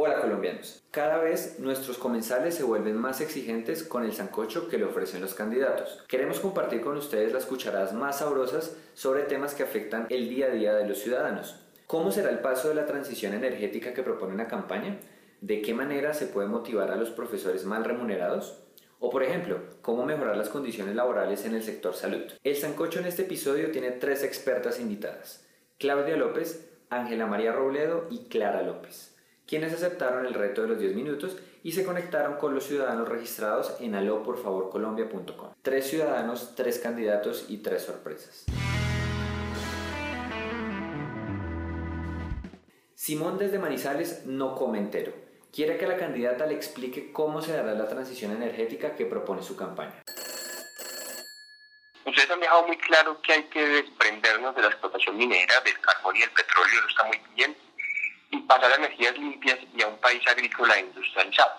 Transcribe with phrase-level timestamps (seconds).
[0.00, 4.84] Hola colombianos, cada vez nuestros comensales se vuelven más exigentes con el sancocho que le
[4.84, 6.04] ofrecen los candidatos.
[6.06, 10.50] Queremos compartir con ustedes las cucharadas más sabrosas sobre temas que afectan el día a
[10.50, 11.66] día de los ciudadanos.
[11.88, 15.00] ¿Cómo será el paso de la transición energética que propone la campaña?
[15.40, 18.62] ¿De qué manera se puede motivar a los profesores mal remunerados?
[19.00, 22.22] O por ejemplo, cómo mejorar las condiciones laborales en el sector salud.
[22.44, 25.44] El Sancocho en este episodio tiene tres expertas invitadas.
[25.76, 29.17] Claudia López, Ángela María Robledo y Clara López
[29.48, 33.74] quienes aceptaron el reto de los 10 minutos y se conectaron con los ciudadanos registrados
[33.80, 35.54] en aloporfavorcolombia.com.
[35.62, 38.44] Tres ciudadanos, tres candidatos y tres sorpresas.
[42.94, 45.12] Simón desde Manizales no come entero.
[45.50, 49.56] Quiere que la candidata le explique cómo se dará la transición energética que propone su
[49.56, 50.02] campaña.
[52.04, 56.16] Ustedes han dejado muy claro que hay que desprendernos de la explotación minera, del carbón
[56.16, 57.56] y el petróleo, eso está muy bien
[58.30, 61.52] y pasar a energías limpias y a un país agrícola e industrializado.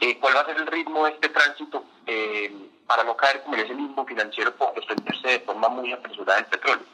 [0.00, 2.52] Eh, ¿Cuál va a ser el ritmo de este tránsito eh,
[2.86, 6.46] para no caer como en ese mismo financiero por desprenderse de forma muy apresurada del
[6.46, 6.86] petróleo?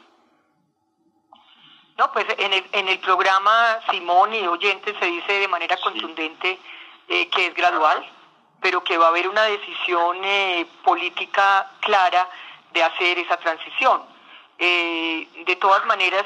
[1.97, 6.57] No, pues en el, en el programa Simón y Oyentes se dice de manera contundente
[7.07, 8.09] eh, que es gradual,
[8.61, 10.17] pero que va a haber una decisión
[10.83, 12.29] política clara
[12.73, 14.10] de hacer esa transición.
[14.61, 16.25] De todas maneras,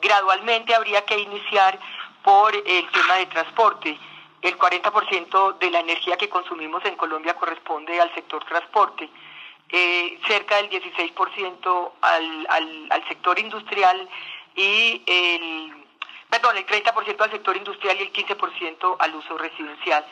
[0.00, 1.78] gradualmente habría que iniciar
[2.22, 3.98] por el tema de transporte.
[4.42, 9.08] El 40% de la energía que consumimos en Colombia corresponde al sector transporte,
[9.68, 14.08] eh, cerca del 16% al, al, al sector industrial
[14.56, 15.72] y el,
[16.28, 20.04] perdón, el 30% al sector industrial y el 15% al uso residencial.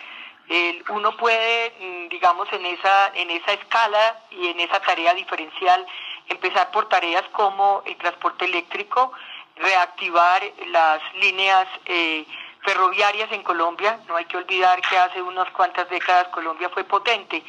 [0.48, 5.86] El, uno puede, mm, digamos, en esa, en esa escala y en esa tarea diferencial,
[6.30, 9.12] empezar por tareas como el transporte eléctrico,
[9.56, 12.24] reactivar las líneas eh,
[12.62, 13.98] ferroviarias en Colombia.
[14.08, 17.44] No hay que olvidar que hace unas cuantas décadas Colombia fue potente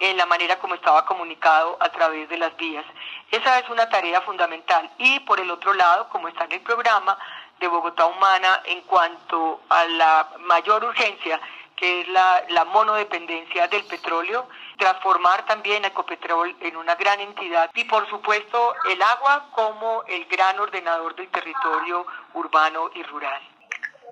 [0.00, 2.84] en la manera como estaba comunicado a través de las vías.
[3.30, 4.90] Esa es una tarea fundamental.
[4.98, 7.16] Y por el otro lado, como está en el programa
[7.60, 11.40] de Bogotá Humana, en cuanto a la mayor urgencia,
[11.76, 14.48] que es la, la monodependencia del petróleo,
[14.82, 20.24] transformar también a Ecopetrol en una gran entidad y por supuesto el agua como el
[20.24, 22.04] gran ordenador del territorio
[22.34, 23.40] urbano y rural.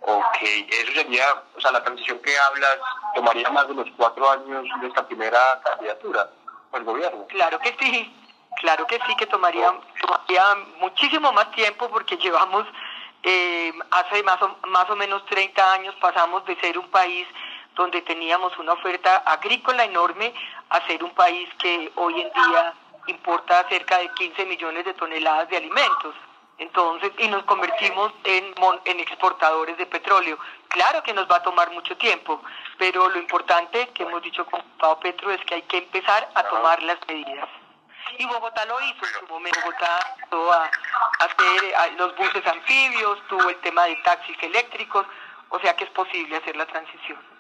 [0.03, 1.25] Ok, eso sería,
[1.57, 2.79] o sea, la transición que hablas
[3.17, 6.31] tomaría más de los cuatro años de esta primera candidatura
[6.73, 7.27] el gobierno.
[7.27, 8.15] Claro que sí,
[8.61, 10.45] claro que sí, que tomaría, tomaría
[10.79, 12.65] muchísimo más tiempo porque llevamos,
[13.25, 17.27] eh, hace más o, más o menos 30 años pasamos de ser un país
[17.81, 20.35] donde teníamos una oferta agrícola enorme
[20.69, 22.75] a ser un país que hoy en día
[23.07, 26.15] importa cerca de 15 millones de toneladas de alimentos.
[26.59, 28.55] Entonces, y nos convertimos en,
[28.85, 30.39] en exportadores de petróleo.
[30.69, 32.43] Claro que nos va a tomar mucho tiempo,
[32.77, 36.43] pero lo importante que hemos dicho con Gustavo Petro es que hay que empezar a
[36.43, 37.49] tomar las medidas.
[38.19, 39.59] Y Bogotá lo hizo en su momento.
[39.65, 40.71] Bogotá tuvo a
[41.21, 45.07] hacer los buses anfibios, tuvo el tema de taxis eléctricos,
[45.49, 47.40] o sea que es posible hacer la transición.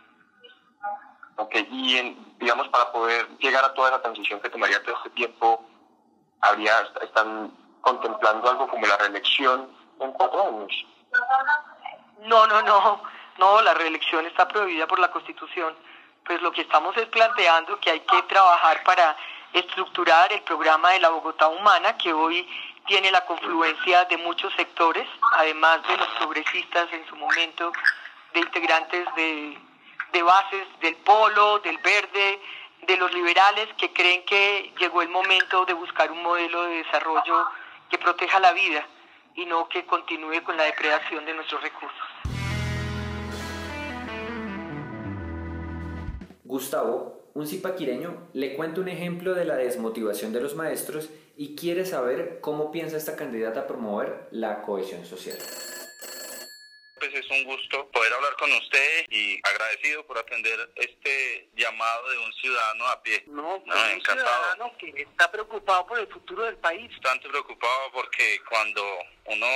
[1.40, 5.64] Ok, y digamos, para poder llegar a toda esa transición que tomaría todo este tiempo,
[6.42, 9.66] habría, están contemplando algo como la reelección
[10.00, 10.86] en cuatro años.
[12.24, 13.02] No, no, no,
[13.38, 15.74] no, la reelección está prohibida por la Constitución.
[16.26, 19.16] Pues lo que estamos es planteando que hay que trabajar para
[19.54, 22.46] estructurar el programa de la Bogotá Humana, que hoy
[22.86, 25.08] tiene la confluencia de muchos sectores,
[25.38, 27.72] además de los progresistas en su momento,
[28.34, 29.69] de integrantes de
[30.12, 32.41] de bases del polo, del verde,
[32.87, 37.47] de los liberales que creen que llegó el momento de buscar un modelo de desarrollo
[37.91, 38.87] que proteja la vida
[39.34, 41.99] y no que continúe con la depredación de nuestros recursos.
[46.44, 51.87] Gustavo, un zipaquireño, le cuenta un ejemplo de la desmotivación de los maestros y quiere
[51.87, 55.38] saber cómo piensa esta candidata promover la cohesión social
[57.00, 62.19] pues es un gusto poder hablar con usted y agradecido por atender este llamado de
[62.19, 63.25] un ciudadano a pie.
[63.26, 66.91] No, no pues un ciudadano que está preocupado por el futuro del país.
[67.02, 68.82] Bastante preocupado porque cuando
[69.25, 69.47] uno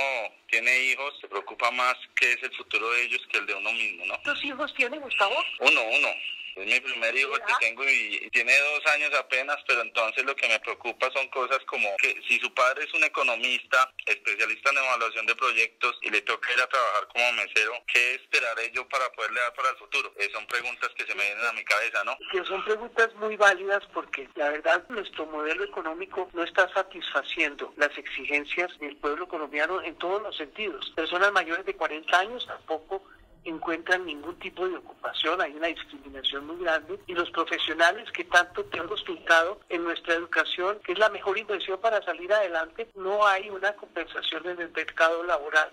[0.47, 3.71] tiene hijos se preocupa más qué es el futuro de ellos que el de uno
[3.71, 4.15] mismo, ¿no?
[4.23, 5.35] ¿Cuántos hijos tiene Gustavo?
[5.59, 6.09] Uno, uno.
[6.55, 10.47] Es mi primer hijo que tengo y, tiene dos años apenas, pero entonces lo que
[10.47, 15.25] me preocupa son cosas como que si su padre es un economista, especialista en evaluación
[15.25, 19.41] de proyectos y le toca ir a trabajar como mesero, ¿qué esperaré yo para poderle
[19.41, 20.13] dar para el futuro?
[20.17, 22.17] Eh, son preguntas que se me vienen a mi cabeza, ¿no?
[22.31, 27.97] Que son preguntas muy válidas porque la verdad nuestro modelo económico no está satisfaciendo las
[27.97, 30.89] exigencias del pueblo colombiano en todos los sentidos.
[30.95, 33.03] Personas mayores de 40 años tampoco
[33.45, 38.65] encuentran ningún tipo de ocupación, hay una discriminación muy grande y los profesionales que tanto
[38.65, 43.49] tenemos pintado en nuestra educación, que es la mejor inversión para salir adelante, no hay
[43.49, 45.69] una compensación en el mercado laboral.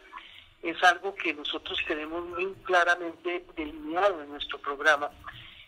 [0.63, 5.11] Es algo que nosotros tenemos muy claramente delineado en nuestro programa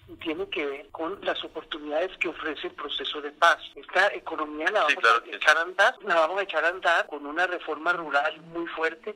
[0.09, 3.59] y tiene que ver con las oportunidades que ofrece el proceso de paz.
[3.75, 7.25] Esta economía la vamos a echar a andar, la vamos a echar a andar con
[7.27, 9.15] una reforma rural muy fuerte,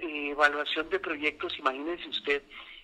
[0.00, 2.42] eh, evaluación de proyectos, imagínense usted,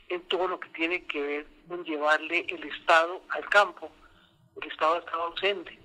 [0.09, 3.91] en todo lo que tiene que ver con llevarle el Estado al campo.
[4.61, 5.79] El Estado ha estado ausente.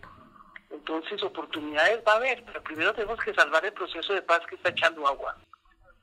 [0.70, 4.56] Entonces, oportunidades va a haber, pero primero tenemos que salvar el proceso de paz que
[4.56, 5.38] está echando agua.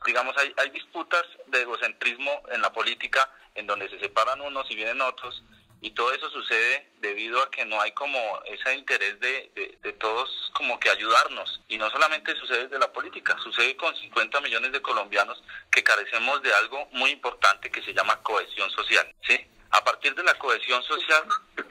[0.07, 4.77] Digamos, hay, hay disputas de egocentrismo en la política en donde se separan unos y
[4.77, 5.43] vienen otros,
[5.85, 10.51] y todo eso sucede debido a que no hay como ese interés de, de, todos
[10.55, 11.61] como que ayudarnos.
[11.69, 16.41] Y no solamente sucede desde la política, sucede con 50 millones de colombianos que carecemos
[16.41, 19.15] de algo muy importante que se llama cohesión social.
[19.29, 19.39] ¿sí?
[19.73, 21.23] A partir de la cohesión social,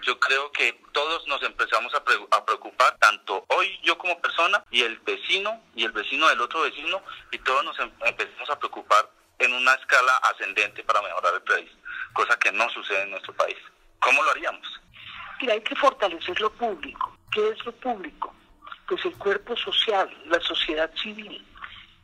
[0.03, 2.03] yo creo que todos nos empezamos a,
[2.37, 6.61] a, preocupar, tanto hoy yo como persona y el vecino y el vecino del otro
[6.61, 7.01] vecino,
[7.31, 11.71] y todos nos em-, empezamos a preocupar en una escala ascendente para mejorar el país,
[12.13, 13.57] cosa que no sucede en nuestro país.
[14.03, 14.81] ¿Cómo lo haríamos?
[15.39, 17.17] Mira, hay que fortalecer lo público.
[17.31, 18.33] ¿Qué es lo público?
[18.87, 21.43] Pues el cuerpo social, la sociedad civil.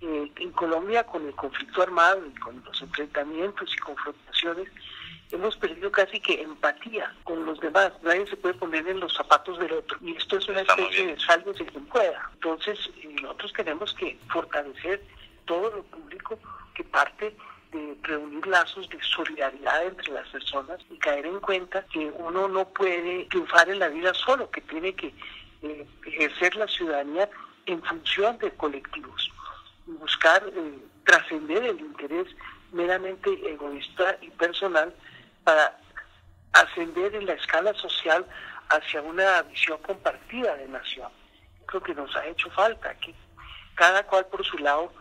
[0.01, 4.69] Eh, en Colombia, con el conflicto armado y con los enfrentamientos y confrontaciones,
[5.31, 7.92] hemos perdido casi que empatía con los demás.
[8.01, 9.98] Nadie se puede poner en los zapatos del otro.
[10.01, 12.30] Y esto es una especie de salvo si quien pueda.
[12.34, 15.04] Entonces, eh, nosotros tenemos que fortalecer
[15.46, 16.40] todo lo público
[16.74, 17.49] que parte de
[18.10, 23.26] reunir lazos de solidaridad entre las personas y caer en cuenta que uno no puede
[23.26, 25.14] triunfar en la vida solo, que tiene que
[25.62, 27.30] eh, ejercer la ciudadanía
[27.66, 29.32] en función de colectivos
[29.98, 32.28] buscar eh, trascender el interés
[32.72, 34.94] meramente egoísta y personal
[35.44, 35.78] para
[36.54, 38.26] ascender en la escala social
[38.70, 41.12] hacia una visión compartida de nación.
[41.66, 43.14] Creo que nos ha hecho falta que
[43.76, 44.92] cada cual por su lado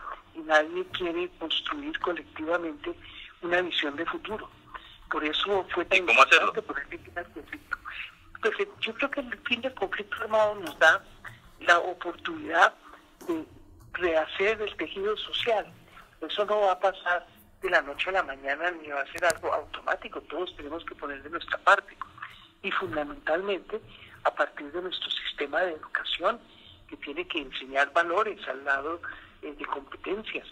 [0.45, 2.93] nadie quiere construir colectivamente
[3.41, 4.49] una visión de futuro.
[5.09, 7.77] Por eso fue tan importante por el fin del conflicto.
[8.41, 11.03] Pues, eh, yo creo que el fin del conflicto armado nos da
[11.61, 12.73] la oportunidad
[13.27, 13.45] de
[13.93, 15.65] rehacer el tejido social.
[16.21, 17.25] Eso no va a pasar
[17.61, 20.21] de la noche a la mañana ni va a ser algo automático.
[20.21, 21.97] Todos tenemos que poner de nuestra parte.
[22.61, 23.81] Y fundamentalmente
[24.23, 26.39] a partir de nuestro sistema de educación
[26.87, 29.01] que tiene que enseñar valores al lado
[29.41, 30.47] de competencias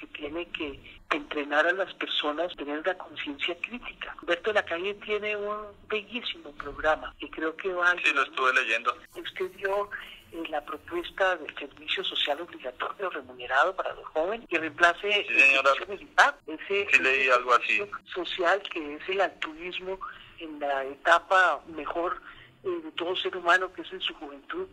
[0.00, 4.16] que tiene que entrenar a las personas, tener la conciencia crítica.
[4.22, 7.92] Humberto de la Calle tiene un bellísimo programa y creo que va...
[8.02, 8.96] Sí, lo estuve leyendo.
[9.14, 9.90] Usted dio
[10.32, 15.86] eh, la propuesta del servicio social obligatorio remunerado para los jóvenes que reemplace el servicio
[15.88, 16.38] militar.
[16.46, 17.82] Ese sí, leí algo así.
[18.14, 19.98] social que es el altruismo
[20.38, 22.22] en la etapa mejor
[22.64, 24.66] eh, de todo ser humano que es en su juventud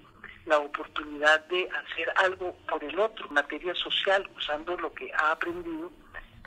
[0.47, 5.91] la oportunidad de hacer algo por el otro, materia social, usando lo que ha aprendido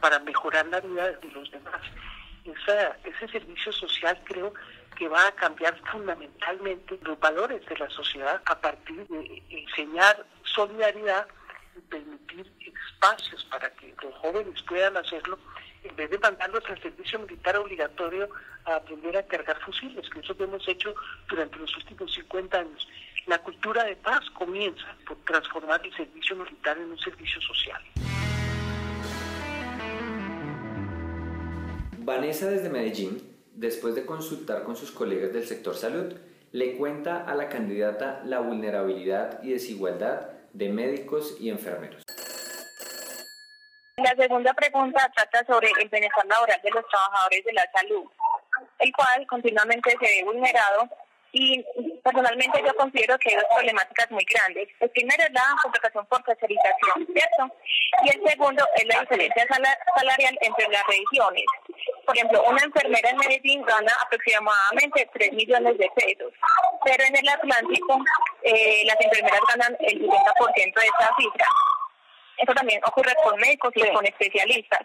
[0.00, 1.82] para mejorar la vida de los demás.
[3.04, 4.52] ese servicio social creo
[4.96, 11.26] que va a cambiar fundamentalmente los valores de la sociedad a partir de enseñar solidaridad
[11.76, 15.38] y permitir espacios para que los jóvenes puedan hacerlo
[15.84, 18.28] en vez de mandarlos al servicio militar obligatorio
[18.64, 20.94] a aprender a cargar fusiles, que eso que hemos hecho
[21.28, 22.88] durante los últimos 50 años.
[23.26, 27.82] La cultura de paz comienza por transformar el servicio militar en un servicio social.
[31.98, 33.22] Vanessa desde Medellín,
[33.54, 36.14] después de consultar con sus colegas del sector salud,
[36.52, 42.02] le cuenta a la candidata la vulnerabilidad y desigualdad de médicos y enfermeros.
[44.20, 48.04] Segunda pregunta trata sobre el bienestar laboral de los trabajadores de la salud,
[48.78, 50.90] el cual continuamente se ve vulnerado
[51.32, 51.64] y
[52.04, 54.68] personalmente yo considero que hay dos problemáticas muy grandes.
[54.78, 57.56] El primero es la contratación por tercerización, ¿cierto?
[58.04, 59.46] Y el segundo es la diferencia
[59.96, 61.44] salarial entre las regiones.
[62.04, 66.32] Por ejemplo, una enfermera en Medellín gana aproximadamente 3 millones de pesos,
[66.84, 68.04] pero en el Atlántico
[68.42, 71.48] eh, las enfermeras ganan el 50% de esa cifra.
[72.40, 74.80] Eso también ocurre con médicos y con especialistas.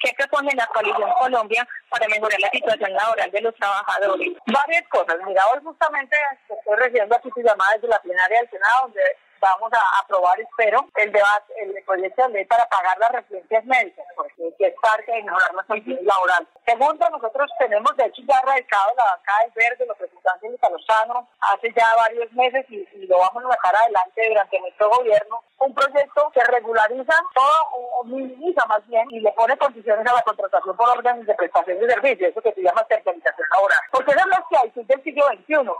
[0.00, 4.32] ¿Qué propone la coalición Colombia para mejorar la situación laboral de los trabajadores?
[4.46, 5.16] Varias cosas.
[5.26, 6.16] Mira, hoy justamente
[6.48, 9.00] estoy recibiendo aquí su llamada desde la plenaria del Senado, donde
[9.40, 14.06] vamos a aprobar, espero, el debate, el proyecto de ley para pagar las residencias médicas,
[14.16, 16.48] porque que es parte de mejorar las condiciones laborales.
[16.66, 20.03] Segundo, nosotros tenemos de hecho ya radicado la bancada del verde, los representantes
[20.40, 25.42] de Calosano, hace ya varios meses y, lo vamos a sacar adelante durante nuestro gobierno,
[25.58, 30.22] un proyecto que regulariza todo o minimiza más bien y le pone condiciones a la
[30.22, 33.78] contratación por órdenes de prestación de servicios, eso que se llama tercerización laboral.
[33.92, 35.70] Porque eso es lo que hay del siglo XXI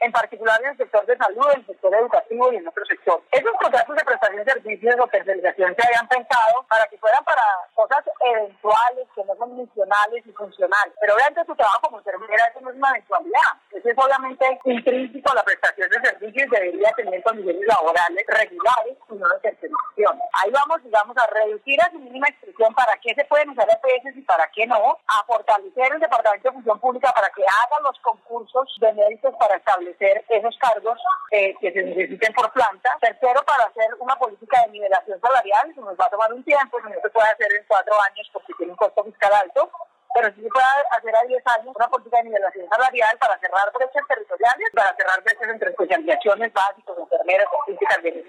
[0.00, 3.22] en particular en el sector de salud, en el sector educativo y en otro sector.
[3.32, 7.42] Esos contratos de prestación de servicios o tercerización se habían pensado para que fueran para
[7.74, 10.94] cosas eventuales, que no son misionales y funcionales.
[11.00, 13.52] Pero obviamente tu trabajo como enfermera eso no es una eventualidad.
[13.84, 19.40] Es obviamente intrínseco la prestación de servicios debería tener condiciones laborales regulares y no de
[19.40, 20.18] tercerización.
[20.32, 24.16] Ahí vamos, digamos, a reducir a su mínima expresión para qué se pueden usar EPS
[24.16, 27.98] y para qué no, a fortalecer el Departamento de Función Pública para que haga los
[28.00, 30.98] concursos de méritos para establecer esos cargos
[31.32, 32.96] eh, que se necesiten por planta.
[33.02, 36.80] Tercero, para hacer una política de nivelación salarial, eso nos va a tomar un tiempo,
[36.80, 39.70] no se puede hacer en cuatro años porque tiene un costo fiscal alto
[40.14, 43.72] pero sí se puede hacer a 10 años una política de nivelación salarial para cerrar
[43.74, 48.24] brechas territoriales, para cerrar brechas entre especializaciones básicas, enfermeras, físicas, de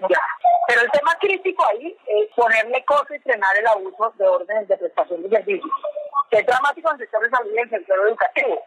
[0.66, 4.76] Pero el tema crítico ahí es ponerle cosas y frenar el abuso de órdenes de
[4.76, 5.72] prestación de servicios,
[6.28, 8.62] que es dramático en el sector de salud y en el sector educativo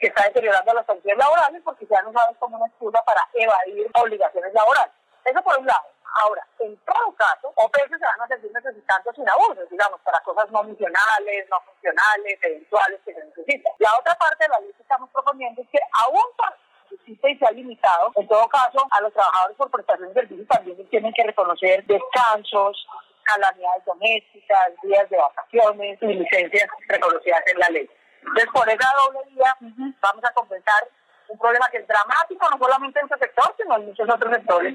[0.00, 3.88] que está deteriorando las condiciones laborales porque ya no sabes como una excusa para evadir
[3.94, 4.92] obligaciones laborales.
[5.24, 5.93] Eso por un lado.
[6.22, 10.50] Ahora, en todo caso, OPS se van a seguir necesitando sin abusos, digamos, para cosas
[10.50, 13.72] no misionales, no funcionales, eventuales que se necesitan.
[13.78, 16.56] La otra parte de la ley que estamos proponiendo es que aún para
[16.94, 20.48] existe y se ha limitado, en todo caso, a los trabajadores por prestación de servicios
[20.48, 22.86] también tienen que reconocer descansos,
[23.24, 27.90] calamidades domésticas, días de vacaciones y licencias reconocidas en la ley.
[28.20, 29.56] Entonces, por esa doble vía
[30.00, 30.88] vamos a compensar
[31.28, 34.74] un problema que es dramático, no solamente en este sector, sino en muchos otros sectores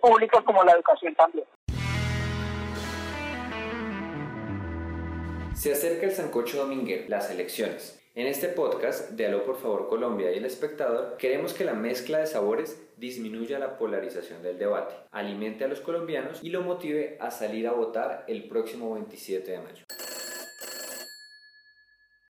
[0.00, 1.46] públicos como la educación también.
[5.54, 8.02] Se acerca el Sancocho Dominguero, las elecciones.
[8.14, 12.18] En este podcast de Aló por favor Colombia y el espectador, queremos que la mezcla
[12.18, 17.30] de sabores disminuya la polarización del debate, alimente a los colombianos y lo motive a
[17.30, 19.84] salir a votar el próximo 27 de mayo.